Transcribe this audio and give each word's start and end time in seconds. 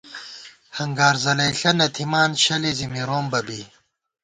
ہنگار 0.77 1.15
ځلَئیݪہ 1.23 1.71
نہ 1.77 1.87
تھِمان، 1.93 2.31
شلے 2.43 2.71
زِی 2.77 2.85
مِروم 2.93 3.25
بہ 3.31 3.39
بی 3.45 3.61